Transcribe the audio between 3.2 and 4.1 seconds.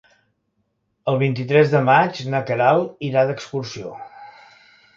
d'excursió.